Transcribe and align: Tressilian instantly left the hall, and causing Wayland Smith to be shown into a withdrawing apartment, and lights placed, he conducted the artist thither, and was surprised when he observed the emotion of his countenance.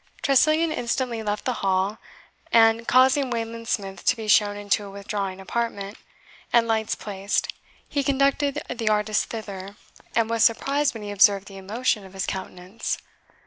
Tressilian 0.23 0.71
instantly 0.71 1.21
left 1.21 1.45
the 1.45 1.53
hall, 1.61 1.99
and 2.51 2.87
causing 2.87 3.29
Wayland 3.29 3.67
Smith 3.67 4.03
to 4.05 4.15
be 4.15 4.27
shown 4.27 4.57
into 4.57 4.83
a 4.83 4.89
withdrawing 4.89 5.39
apartment, 5.39 5.95
and 6.51 6.67
lights 6.67 6.95
placed, 6.95 7.53
he 7.87 8.03
conducted 8.03 8.63
the 8.67 8.89
artist 8.89 9.25
thither, 9.25 9.75
and 10.15 10.27
was 10.27 10.43
surprised 10.43 10.95
when 10.95 11.03
he 11.03 11.11
observed 11.11 11.47
the 11.47 11.57
emotion 11.57 12.03
of 12.03 12.13
his 12.13 12.25
countenance. 12.25 12.97